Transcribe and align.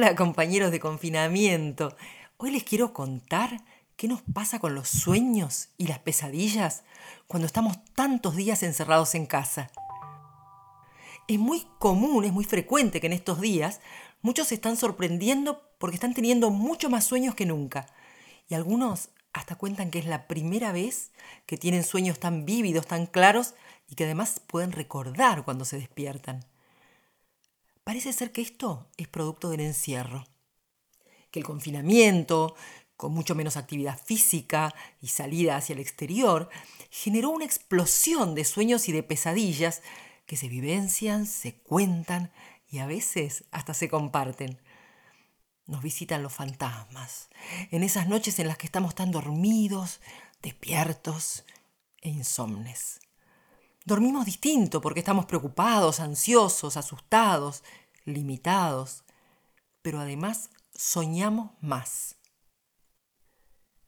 Hola 0.00 0.14
compañeros 0.14 0.70
de 0.70 0.78
confinamiento. 0.78 1.96
Hoy 2.36 2.52
les 2.52 2.62
quiero 2.62 2.92
contar 2.92 3.64
qué 3.96 4.06
nos 4.06 4.22
pasa 4.22 4.60
con 4.60 4.76
los 4.76 4.88
sueños 4.88 5.70
y 5.76 5.88
las 5.88 5.98
pesadillas 5.98 6.84
cuando 7.26 7.46
estamos 7.46 7.84
tantos 7.96 8.36
días 8.36 8.62
encerrados 8.62 9.16
en 9.16 9.26
casa. 9.26 9.72
Es 11.26 11.40
muy 11.40 11.66
común, 11.80 12.24
es 12.24 12.32
muy 12.32 12.44
frecuente 12.44 13.00
que 13.00 13.08
en 13.08 13.12
estos 13.12 13.40
días 13.40 13.80
muchos 14.22 14.46
se 14.46 14.54
están 14.54 14.76
sorprendiendo 14.76 15.64
porque 15.78 15.96
están 15.96 16.14
teniendo 16.14 16.50
mucho 16.50 16.88
más 16.88 17.04
sueños 17.04 17.34
que 17.34 17.46
nunca. 17.46 17.88
Y 18.48 18.54
algunos 18.54 19.08
hasta 19.32 19.56
cuentan 19.56 19.90
que 19.90 19.98
es 19.98 20.06
la 20.06 20.28
primera 20.28 20.70
vez 20.70 21.10
que 21.44 21.58
tienen 21.58 21.82
sueños 21.82 22.20
tan 22.20 22.44
vívidos, 22.44 22.86
tan 22.86 23.06
claros 23.06 23.56
y 23.88 23.96
que 23.96 24.04
además 24.04 24.40
pueden 24.46 24.70
recordar 24.70 25.44
cuando 25.44 25.64
se 25.64 25.76
despiertan. 25.76 26.44
Parece 27.88 28.12
ser 28.12 28.32
que 28.32 28.42
esto 28.42 28.90
es 28.98 29.08
producto 29.08 29.48
del 29.48 29.60
encierro, 29.60 30.26
que 31.30 31.38
el 31.38 31.46
confinamiento, 31.46 32.54
con 32.98 33.14
mucho 33.14 33.34
menos 33.34 33.56
actividad 33.56 33.98
física 33.98 34.74
y 35.00 35.08
salida 35.08 35.56
hacia 35.56 35.72
el 35.72 35.78
exterior, 35.78 36.50
generó 36.90 37.30
una 37.30 37.46
explosión 37.46 38.34
de 38.34 38.44
sueños 38.44 38.90
y 38.90 38.92
de 38.92 39.02
pesadillas 39.02 39.80
que 40.26 40.36
se 40.36 40.48
vivencian, 40.48 41.24
se 41.24 41.54
cuentan 41.60 42.30
y 42.70 42.80
a 42.80 42.86
veces 42.86 43.44
hasta 43.52 43.72
se 43.72 43.88
comparten. 43.88 44.60
Nos 45.64 45.82
visitan 45.82 46.22
los 46.22 46.34
fantasmas, 46.34 47.30
en 47.70 47.82
esas 47.84 48.06
noches 48.06 48.38
en 48.38 48.48
las 48.48 48.58
que 48.58 48.66
estamos 48.66 48.94
tan 48.94 49.12
dormidos, 49.12 50.02
despiertos 50.42 51.46
e 52.02 52.10
insomnes. 52.10 53.00
Dormimos 53.88 54.26
distinto 54.26 54.82
porque 54.82 55.00
estamos 55.00 55.24
preocupados, 55.24 55.98
ansiosos, 55.98 56.76
asustados, 56.76 57.64
limitados, 58.04 59.02
pero 59.80 59.98
además 59.98 60.50
soñamos 60.74 61.52
más. 61.62 62.16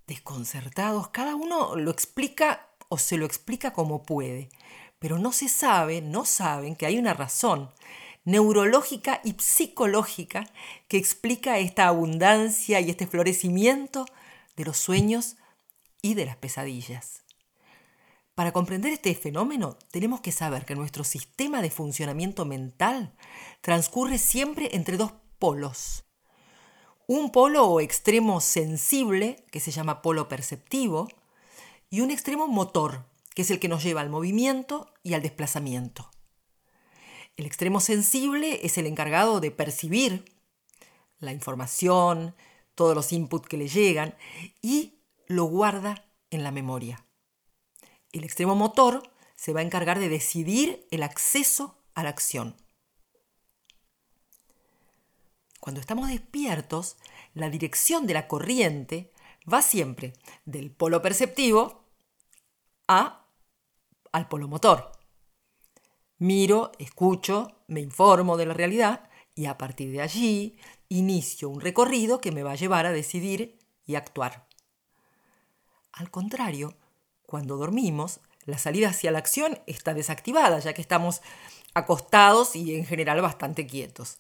Desconcertados, 0.07 1.09
cada 1.09 1.35
uno 1.35 1.77
lo 1.77 1.91
explica 1.91 2.71
o 2.89 2.97
se 2.97 3.19
lo 3.19 3.27
explica 3.27 3.75
como 3.75 4.03
puede, 4.03 4.49
pero 4.99 5.19
no 5.19 5.33
se 5.33 5.51
sabe, 5.51 6.01
no 6.01 6.25
saben 6.25 6.77
que 6.77 6.87
hay 6.87 6.97
una 6.97 7.13
razón 7.13 7.71
neurológica 8.25 9.21
y 9.23 9.35
psicológica 9.39 10.49
que 10.89 10.97
explica 10.97 11.59
esta 11.59 11.89
abundancia 11.89 12.81
y 12.81 12.89
este 12.89 13.07
florecimiento 13.07 14.07
de 14.57 14.65
los 14.65 14.79
sueños 14.79 15.37
y 16.01 16.15
de 16.15 16.25
las 16.25 16.39
pesadillas. 16.39 17.20
Para 18.41 18.53
comprender 18.53 18.95
este 18.95 19.15
fenómeno 19.15 19.77
tenemos 19.91 20.23
que 20.23 20.33
saber 20.33 20.65
que 20.65 20.75
nuestro 20.75 21.05
sistema 21.05 21.61
de 21.61 21.69
funcionamiento 21.69 22.47
mental 22.47 23.15
transcurre 23.61 24.17
siempre 24.17 24.75
entre 24.75 24.97
dos 24.97 25.13
polos. 25.39 26.05
Un 27.07 27.33
polo 27.33 27.67
o 27.67 27.81
extremo 27.81 28.41
sensible, 28.41 29.45
que 29.53 29.61
se 29.61 29.73
llama 29.73 30.01
polo 30.01 30.27
perceptivo, 30.29 31.07
y 31.91 32.01
un 32.01 32.11
extremo 32.11 32.49
motor, 32.49 33.05
que 33.35 33.43
es 33.43 33.51
el 33.51 33.61
que 33.61 33.69
nos 33.69 33.83
lleva 33.83 34.01
al 34.01 34.09
movimiento 34.09 34.91
y 35.03 35.13
al 35.13 35.21
desplazamiento. 35.21 36.11
El 37.37 37.45
extremo 37.45 37.79
sensible 37.79 38.61
es 38.63 38.79
el 38.79 38.87
encargado 38.87 39.41
de 39.41 39.51
percibir 39.51 40.25
la 41.19 41.35
información, 41.35 42.35
todos 42.75 42.95
los 42.95 43.13
inputs 43.13 43.49
que 43.49 43.59
le 43.59 43.69
llegan 43.69 44.15
y 44.63 44.95
lo 45.27 45.45
guarda 45.45 46.07
en 46.31 46.43
la 46.43 46.53
memoria. 46.53 47.05
El 48.13 48.25
extremo 48.25 48.55
motor 48.55 49.03
se 49.37 49.53
va 49.53 49.61
a 49.61 49.65
encargar 49.65 49.99
de 49.99 50.09
decidir 50.09 50.87
el 50.91 51.03
acceso 51.03 51.79
a 51.95 52.03
la 52.03 52.11
acción. 52.11 52.57
Cuando 55.61 55.81
estamos 55.81 56.09
despiertos, 56.09 56.97
la 57.35 57.51
dirección 57.51 58.07
de 58.07 58.15
la 58.15 58.27
corriente 58.27 59.13
va 59.53 59.63
siempre 59.63 60.15
del 60.45 60.71
polo 60.71 61.03
perceptivo 61.03 61.85
a, 62.89 63.27
al 64.13 64.29
polo 64.29 64.49
motor. 64.49 64.93
Miro, 66.19 66.73
escucho, 66.79 67.63
me 67.67 67.81
informo 67.81 68.37
de 68.37 68.47
la 68.47 68.55
realidad 68.55 69.09
y 69.35 69.47
a 69.47 69.57
partir 69.57 69.93
de 69.93 70.03
allí 70.03 70.59
inicio 70.89 71.49
un 71.49 71.61
recorrido 71.61 72.21
que 72.21 72.33
me 72.33 72.43
va 72.43 72.53
a 72.53 72.57
llevar 72.57 72.85
a 72.85 72.93
decidir 72.93 73.59
y 73.87 73.95
actuar. 73.95 74.47
Al 75.93 76.11
contrario, 76.11 76.75
cuando 77.31 77.57
dormimos, 77.57 78.21
la 78.45 78.59
salida 78.59 78.89
hacia 78.89 79.13
la 79.13 79.21
acción 79.21 79.61
está 79.67 79.95
desactivada, 79.95 80.59
ya 80.59 80.73
que 80.73 80.83
estamos 80.83 81.23
acostados 81.73 82.57
y 82.57 82.75
en 82.75 82.85
general 82.85 83.23
bastante 83.23 83.67
quietos. 83.67 84.19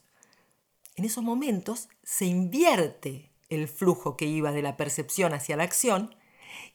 En 0.95 1.05
esos 1.05 1.25
momentos 1.25 1.89
se 2.05 2.27
invierte 2.27 3.33
el 3.49 3.67
flujo 3.67 4.17
que 4.17 4.27
iba 4.27 4.53
de 4.53 4.63
la 4.63 4.77
percepción 4.77 5.35
hacia 5.35 5.57
la 5.57 5.65
acción 5.65 6.15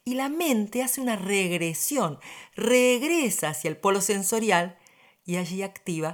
y 0.03 0.16
la 0.16 0.28
mente 0.28 0.84
hace 0.84 1.00
una 1.00 1.16
regresión, 1.16 2.19
regresa 2.53 3.50
hacia 3.50 3.69
el 3.69 3.78
polo 3.78 4.02
sensorial 4.02 4.78
y 5.23 5.38
allí 5.38 5.63
activa 5.63 6.13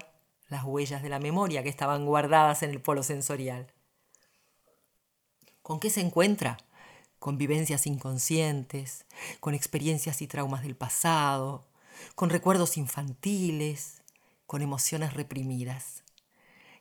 las 0.50 0.64
huellas 0.64 1.02
de 1.02 1.09
la 1.09 1.20
memoria 1.20 1.64
que 1.64 1.70
estaban 1.70 2.06
guardadas 2.06 2.62
en 2.62 2.70
el 2.70 2.82
polo 2.82 3.02
sensorial. 3.02 3.74
¿Con 5.64 5.80
qué 5.80 5.90
se 5.90 6.02
encuentra? 6.02 6.58
Con 7.22 7.38
vivencias 7.38 7.86
inconscientes, 7.86 9.06
con 9.40 9.54
experiencias 9.54 10.24
y 10.24 10.28
traumas 10.28 10.64
del 10.64 10.76
pasado, 10.76 11.64
con 12.16 12.32
recuerdos 12.32 12.78
infantiles, 12.78 14.02
con 14.48 14.64
emociones 14.64 15.14
reprimidas. 15.14 16.02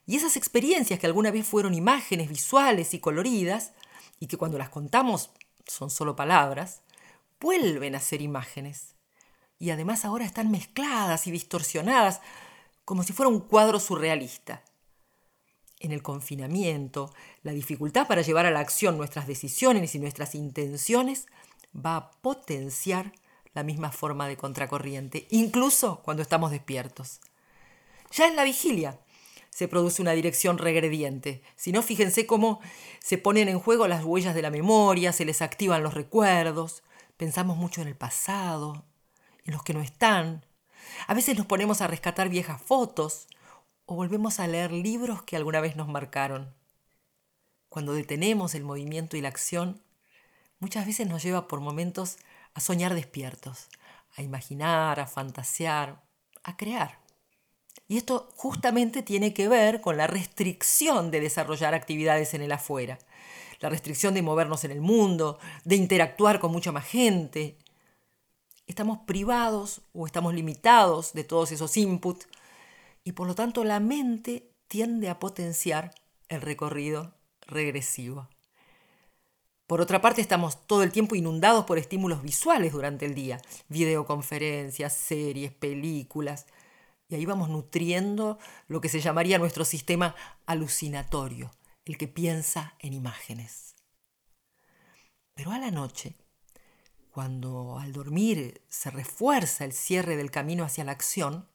Y 0.06 0.16
esas 0.16 0.38
experiencias 0.38 0.98
que 0.98 1.06
alguna 1.06 1.30
vez 1.30 1.46
fueron 1.46 1.74
imágenes 1.74 2.30
visuales 2.30 2.94
y 2.94 3.00
coloridas, 3.00 3.72
y 4.18 4.28
que 4.28 4.38
cuando 4.38 4.56
las 4.56 4.70
contamos 4.70 5.30
son 5.66 5.90
solo 5.90 6.16
palabras, 6.16 6.80
vuelven 7.38 7.94
a 7.94 8.00
ser 8.00 8.22
imágenes. 8.22 8.94
Y 9.58 9.68
además 9.68 10.06
ahora 10.06 10.24
están 10.24 10.50
mezcladas 10.50 11.26
y 11.26 11.32
distorsionadas, 11.32 12.22
como 12.86 13.02
si 13.02 13.12
fuera 13.12 13.28
un 13.28 13.40
cuadro 13.40 13.78
surrealista 13.78 14.62
en 15.80 15.92
el 15.92 16.02
confinamiento, 16.02 17.12
la 17.42 17.52
dificultad 17.52 18.06
para 18.06 18.22
llevar 18.22 18.46
a 18.46 18.50
la 18.50 18.60
acción 18.60 18.96
nuestras 18.96 19.26
decisiones 19.26 19.94
y 19.94 19.98
nuestras 19.98 20.34
intenciones 20.34 21.26
va 21.74 21.96
a 21.96 22.10
potenciar 22.10 23.12
la 23.54 23.62
misma 23.62 23.90
forma 23.90 24.28
de 24.28 24.36
contracorriente, 24.36 25.26
incluso 25.30 26.00
cuando 26.02 26.22
estamos 26.22 26.50
despiertos. 26.50 27.20
Ya 28.12 28.28
en 28.28 28.36
la 28.36 28.44
vigilia 28.44 29.00
se 29.50 29.68
produce 29.68 30.02
una 30.02 30.12
dirección 30.12 30.58
regrediente. 30.58 31.42
Si 31.56 31.72
no, 31.72 31.82
fíjense 31.82 32.26
cómo 32.26 32.60
se 33.00 33.18
ponen 33.18 33.48
en 33.48 33.58
juego 33.58 33.88
las 33.88 34.04
huellas 34.04 34.34
de 34.34 34.42
la 34.42 34.50
memoria, 34.50 35.12
se 35.12 35.24
les 35.24 35.42
activan 35.42 35.82
los 35.82 35.94
recuerdos, 35.94 36.82
pensamos 37.16 37.56
mucho 37.56 37.82
en 37.82 37.88
el 37.88 37.96
pasado, 37.96 38.84
en 39.44 39.52
los 39.52 39.62
que 39.62 39.74
no 39.74 39.80
están. 39.80 40.44
A 41.06 41.14
veces 41.14 41.36
nos 41.36 41.46
ponemos 41.46 41.80
a 41.80 41.86
rescatar 41.86 42.28
viejas 42.28 42.60
fotos, 42.62 43.26
o 43.90 43.96
volvemos 43.96 44.38
a 44.38 44.46
leer 44.46 44.70
libros 44.70 45.24
que 45.24 45.34
alguna 45.34 45.60
vez 45.60 45.74
nos 45.74 45.88
marcaron. 45.88 46.54
Cuando 47.68 47.92
detenemos 47.92 48.54
el 48.54 48.62
movimiento 48.62 49.16
y 49.16 49.20
la 49.20 49.30
acción, 49.30 49.82
muchas 50.60 50.86
veces 50.86 51.08
nos 51.08 51.24
lleva 51.24 51.48
por 51.48 51.58
momentos 51.58 52.16
a 52.54 52.60
soñar 52.60 52.94
despiertos, 52.94 53.68
a 54.14 54.22
imaginar, 54.22 55.00
a 55.00 55.08
fantasear, 55.08 56.04
a 56.44 56.56
crear. 56.56 57.00
Y 57.88 57.96
esto 57.96 58.28
justamente 58.36 59.02
tiene 59.02 59.34
que 59.34 59.48
ver 59.48 59.80
con 59.80 59.96
la 59.96 60.06
restricción 60.06 61.10
de 61.10 61.18
desarrollar 61.18 61.74
actividades 61.74 62.32
en 62.34 62.42
el 62.42 62.52
afuera, 62.52 62.96
la 63.58 63.70
restricción 63.70 64.14
de 64.14 64.22
movernos 64.22 64.62
en 64.62 64.70
el 64.70 64.80
mundo, 64.80 65.40
de 65.64 65.74
interactuar 65.74 66.38
con 66.38 66.52
mucha 66.52 66.70
más 66.70 66.86
gente. 66.86 67.58
Estamos 68.68 69.00
privados 69.00 69.80
o 69.92 70.06
estamos 70.06 70.32
limitados 70.32 71.12
de 71.12 71.24
todos 71.24 71.50
esos 71.50 71.76
inputs 71.76 72.28
y 73.04 73.12
por 73.12 73.26
lo 73.26 73.34
tanto 73.34 73.64
la 73.64 73.80
mente 73.80 74.52
tiende 74.68 75.08
a 75.08 75.18
potenciar 75.18 75.92
el 76.28 76.40
recorrido 76.40 77.14
regresivo. 77.46 78.28
Por 79.66 79.80
otra 79.80 80.00
parte, 80.00 80.20
estamos 80.20 80.66
todo 80.66 80.82
el 80.82 80.90
tiempo 80.90 81.14
inundados 81.14 81.64
por 81.64 81.78
estímulos 81.78 82.22
visuales 82.22 82.72
durante 82.72 83.06
el 83.06 83.14
día, 83.14 83.40
videoconferencias, 83.68 84.92
series, 84.92 85.52
películas, 85.52 86.46
y 87.08 87.14
ahí 87.14 87.24
vamos 87.24 87.48
nutriendo 87.48 88.38
lo 88.66 88.80
que 88.80 88.88
se 88.88 89.00
llamaría 89.00 89.38
nuestro 89.38 89.64
sistema 89.64 90.14
alucinatorio, 90.46 91.52
el 91.84 91.98
que 91.98 92.08
piensa 92.08 92.74
en 92.80 92.94
imágenes. 92.94 93.74
Pero 95.34 95.52
a 95.52 95.58
la 95.58 95.70
noche, 95.70 96.16
cuando 97.10 97.78
al 97.78 97.92
dormir 97.92 98.62
se 98.68 98.90
refuerza 98.90 99.64
el 99.64 99.72
cierre 99.72 100.16
del 100.16 100.30
camino 100.30 100.64
hacia 100.64 100.84
la 100.84 100.92
acción, 100.92 101.48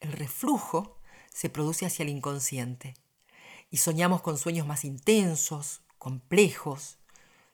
el 0.00 0.12
reflujo 0.12 1.00
se 1.32 1.50
produce 1.50 1.86
hacia 1.86 2.02
el 2.02 2.08
inconsciente 2.08 2.94
y 3.70 3.78
soñamos 3.78 4.22
con 4.22 4.38
sueños 4.38 4.66
más 4.66 4.84
intensos, 4.84 5.82
complejos, 5.98 6.98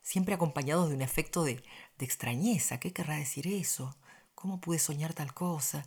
siempre 0.01 0.35
acompañados 0.35 0.89
de 0.89 0.95
un 0.95 1.01
efecto 1.01 1.43
de, 1.43 1.63
extrañeza. 1.99 2.81
¿Qué 2.81 2.91
querrá 2.91 3.15
decir 3.15 3.47
eso? 3.47 3.95
¿Cómo 4.35 4.59
pude 4.59 4.77
soñar 4.77 5.13
tal 5.13 5.33
cosa? 5.33 5.85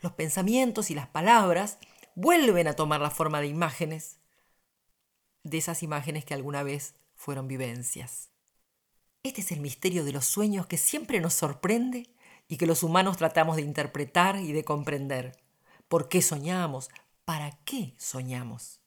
Los 0.00 0.12
pensamientos 0.12 0.90
y 0.92 0.94
las 0.94 1.08
palabras 1.08 1.78
vuelven 2.14 2.68
a 2.68 2.74
tomar 2.74 3.00
la 3.00 3.10
forma 3.10 3.40
de 3.40 3.48
imágenes. 3.48 4.18
de 5.42 5.58
esas 5.58 5.84
imágenes 5.84 6.24
que 6.24 6.34
alguna 6.34 6.64
vez 6.64 6.96
fueron 7.14 7.46
vivencias. 7.46 8.30
Este 9.22 9.42
es 9.42 9.52
el 9.52 9.60
misterio 9.60 10.04
de 10.04 10.10
los 10.10 10.24
sueños 10.24 10.66
que 10.66 10.76
siempre 10.76 11.20
nos 11.20 11.34
sorprende 11.34 12.10
y 12.48 12.56
que 12.56 12.66
los 12.66 12.82
humanos 12.82 13.16
tratamos 13.16 13.54
de 13.54 13.62
interpretar 13.62 14.36
y 14.36 14.50
de 14.50 14.64
comprender. 14.64 15.45
¿Por 15.88 16.08
qué 16.08 16.22
soñamos? 16.22 16.90
¿Para 17.24 17.52
qué 17.64 17.94
soñamos? 17.96 18.80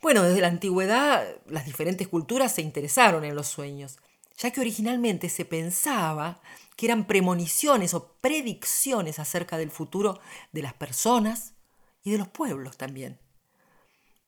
Bueno, 0.00 0.22
desde 0.22 0.40
la 0.40 0.48
antigüedad 0.48 1.26
las 1.46 1.66
diferentes 1.66 2.08
culturas 2.08 2.54
se 2.54 2.62
interesaron 2.62 3.24
en 3.24 3.34
los 3.34 3.46
sueños, 3.46 3.98
ya 4.38 4.50
que 4.50 4.60
originalmente 4.60 5.28
se 5.28 5.44
pensaba 5.44 6.40
que 6.76 6.86
eran 6.86 7.06
premoniciones 7.06 7.94
o 7.94 8.12
predicciones 8.20 9.18
acerca 9.18 9.56
del 9.58 9.70
futuro 9.70 10.20
de 10.52 10.62
las 10.62 10.74
personas 10.74 11.54
y 12.04 12.12
de 12.12 12.18
los 12.18 12.28
pueblos 12.28 12.76
también. 12.76 13.18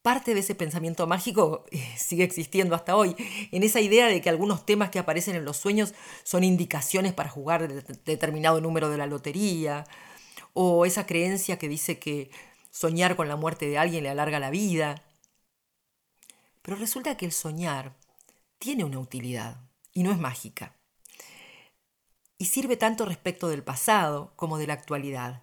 Parte 0.00 0.32
de 0.32 0.40
ese 0.40 0.54
pensamiento 0.54 1.06
mágico 1.06 1.66
eh, 1.70 1.94
sigue 1.99 2.25
existiendo 2.25 2.75
hasta 2.75 2.96
hoy, 2.96 3.14
en 3.52 3.62
esa 3.62 3.81
idea 3.81 4.06
de 4.06 4.22
que 4.22 4.31
algunos 4.31 4.64
temas 4.64 4.90
que 4.90 4.99
aparecen 4.99 5.37
en 5.37 5.44
los 5.44 5.58
sueños 5.58 5.93
son 6.22 6.44
indicaciones 6.44 7.12
para 7.12 7.28
jugar 7.28 7.69
determinado 8.04 8.61
número 8.61 8.88
de 8.88 8.96
la 8.96 9.06
lotería, 9.06 9.84
o 10.52 10.86
esa 10.86 11.06
creencia 11.06 11.58
que 11.58 11.68
dice 11.68 11.98
que 11.98 12.30
soñar 12.70 13.16
con 13.16 13.28
la 13.28 13.36
muerte 13.36 13.66
de 13.66 13.78
alguien 13.78 14.04
le 14.04 14.10
alarga 14.10 14.38
la 14.38 14.50
vida. 14.50 15.02
Pero 16.62 16.76
resulta 16.76 17.16
que 17.16 17.26
el 17.26 17.32
soñar 17.32 17.96
tiene 18.58 18.84
una 18.84 18.98
utilidad 18.98 19.56
y 19.92 20.02
no 20.02 20.12
es 20.12 20.18
mágica. 20.18 20.74
Y 22.38 22.46
sirve 22.46 22.76
tanto 22.76 23.04
respecto 23.04 23.48
del 23.48 23.64
pasado 23.64 24.32
como 24.36 24.58
de 24.58 24.66
la 24.66 24.74
actualidad. 24.74 25.42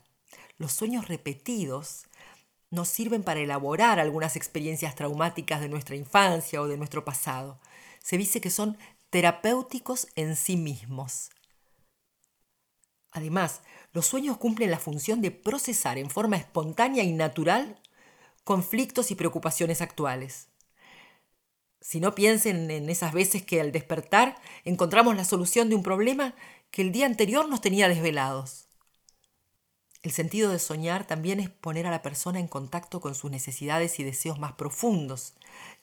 Los 0.57 0.72
sueños 0.72 1.08
repetidos 1.08 2.06
nos 2.72 2.88
sirven 2.90 3.24
para 3.24 3.40
elaborar 3.40 4.00
algunas 4.00 4.36
experiencias 4.36 4.96
traumáticas 4.96 5.62
de 5.62 5.69
nuestra 5.69 5.96
infancia 5.96 6.62
o 6.62 6.68
de 6.68 6.78
nuestro 6.78 7.04
pasado. 7.04 7.60
Se 8.00 8.18
dice 8.18 8.40
que 8.40 8.50
son 8.50 8.78
terapéuticos 9.10 10.08
en 10.16 10.36
sí 10.36 10.58
mismos. 10.58 11.30
Además, 13.12 13.62
los 13.96 14.08
sueños 14.08 14.36
cumplen 14.36 14.72
la 14.72 14.78
función 14.78 15.22
de 15.22 15.32
procesar 15.32 15.98
en 15.98 16.10
forma 16.10 16.36
espontánea 16.36 17.06
y 17.06 17.14
natural 17.14 17.80
conflictos 18.44 19.10
y 19.10 19.16
preocupaciones 19.16 19.80
actuales. 19.80 20.50
Si 21.80 22.02
no 22.02 22.14
piensen 22.14 22.70
en 22.72 22.90
esas 22.90 23.14
veces 23.14 23.44
que 23.44 23.62
al 23.62 23.72
despertar 23.72 24.36
encontramos 24.66 25.16
la 25.16 25.24
solución 25.24 25.70
de 25.70 25.76
un 25.76 25.82
problema 25.82 26.36
que 26.72 26.82
el 26.82 26.92
día 26.92 27.06
anterior 27.06 27.48
nos 27.48 27.62
tenía 27.62 27.88
desvelados. 27.88 28.68
El 30.04 30.12
sentido 30.12 30.52
de 30.52 30.60
soñar 30.60 31.08
también 31.08 31.40
es 31.40 31.50
poner 31.50 31.88
a 31.88 31.92
la 31.92 32.02
persona 32.02 32.42
en 32.42 32.50
contacto 32.50 33.00
con 33.00 33.16
sus 33.16 33.32
necesidades 33.32 33.98
y 34.02 34.04
deseos 34.04 34.40
más 34.40 34.52
profundos 34.54 35.36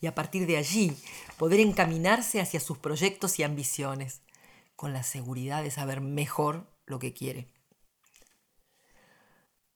y 0.03 0.07
a 0.07 0.15
partir 0.15 0.47
de 0.47 0.59
allí 0.59 0.95
poder 1.39 1.61
encaminarse 1.61 2.43
hacia 2.43 2.61
sus 2.61 2.77
proyectos 2.77 3.39
y 3.39 3.43
ambiciones, 3.43 4.21
con 4.77 4.93
la 4.93 5.03
seguridad 5.03 5.63
de 5.63 5.71
saber 5.71 6.03
mejor 6.03 6.67
lo 6.85 6.99
que 6.99 7.15
quiere. 7.15 7.52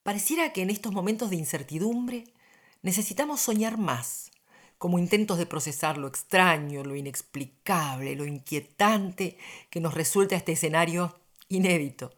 Pareciera 0.06 0.52
que 0.52 0.62
en 0.62 0.70
estos 0.70 0.92
momentos 0.92 1.30
de 1.30 1.36
incertidumbre 1.36 2.32
necesitamos 2.80 3.40
soñar 3.40 3.76
más 3.76 4.30
como 4.78 5.00
intentos 5.00 5.36
de 5.36 5.46
procesar 5.46 5.98
lo 5.98 6.06
extraño, 6.06 6.84
lo 6.84 6.94
inexplicable, 6.94 8.14
lo 8.14 8.24
inquietante 8.24 9.36
que 9.68 9.80
nos 9.80 9.94
resulta 9.94 10.36
este 10.36 10.52
escenario 10.52 11.18
inédito. 11.48 12.12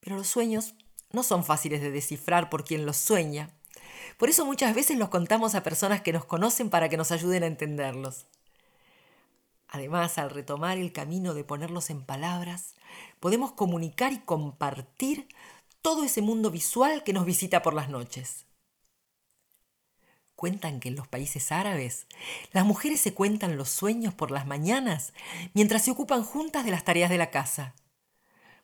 Pero 0.00 0.16
los 0.16 0.28
sueños 0.28 0.72
no 1.12 1.24
son 1.24 1.44
fáciles 1.44 1.82
de 1.82 1.90
descifrar 1.90 2.48
por 2.48 2.64
quien 2.64 2.86
los 2.86 2.96
sueña. 2.96 3.50
Por 4.16 4.30
eso 4.30 4.46
muchas 4.46 4.74
veces 4.74 4.96
los 4.96 5.10
contamos 5.10 5.54
a 5.54 5.62
personas 5.62 6.00
que 6.00 6.14
nos 6.14 6.24
conocen 6.24 6.70
para 6.70 6.88
que 6.88 6.96
nos 6.96 7.12
ayuden 7.12 7.42
a 7.42 7.48
entenderlos. 7.48 8.24
Además, 9.68 10.16
al 10.16 10.30
retomar 10.30 10.78
el 10.78 10.90
camino 10.92 11.34
de 11.34 11.44
ponerlos 11.44 11.90
en 11.90 12.02
palabras, 12.02 12.76
podemos 13.20 13.52
comunicar 13.52 14.14
y 14.14 14.20
compartir 14.20 15.28
todo 15.82 16.04
ese 16.04 16.22
mundo 16.22 16.50
visual 16.50 17.04
que 17.04 17.12
nos 17.12 17.24
visita 17.24 17.62
por 17.62 17.74
las 17.74 17.88
noches. 17.88 18.46
Cuentan 20.34 20.80
que 20.80 20.88
en 20.88 20.96
los 20.96 21.06
países 21.06 21.52
árabes 21.52 22.06
las 22.52 22.64
mujeres 22.64 23.00
se 23.00 23.12
cuentan 23.12 23.56
los 23.56 23.68
sueños 23.68 24.14
por 24.14 24.30
las 24.30 24.46
mañanas 24.46 25.12
mientras 25.52 25.84
se 25.84 25.90
ocupan 25.90 26.24
juntas 26.24 26.64
de 26.64 26.70
las 26.70 26.84
tareas 26.84 27.10
de 27.10 27.18
la 27.18 27.30
casa. 27.30 27.74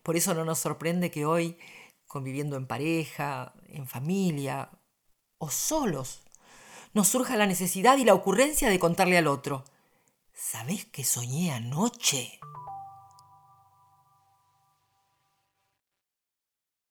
Por 0.02 0.16
eso 0.16 0.34
no 0.34 0.44
nos 0.44 0.58
sorprende 0.58 1.10
que 1.10 1.26
hoy, 1.26 1.58
conviviendo 2.06 2.56
en 2.56 2.66
pareja, 2.66 3.54
en 3.68 3.86
familia 3.86 4.70
o 5.38 5.50
solos, 5.50 6.22
nos 6.94 7.08
surja 7.08 7.36
la 7.36 7.46
necesidad 7.46 7.98
y 7.98 8.04
la 8.04 8.14
ocurrencia 8.14 8.70
de 8.70 8.78
contarle 8.78 9.18
al 9.18 9.26
otro. 9.26 9.64
¿Sabés 10.32 10.86
qué 10.86 11.04
soñé 11.04 11.52
anoche? 11.52 12.38